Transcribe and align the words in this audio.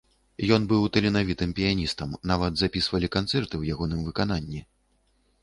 Ён 0.55 0.63
быў 0.69 0.85
таленавітым 0.95 1.53
піяністам, 1.59 2.15
нават 2.33 2.57
запісвалі 2.63 3.07
канцэрты 3.17 3.51
ў 3.57 3.63
ягоным 3.77 4.01
выкананні. 4.09 4.65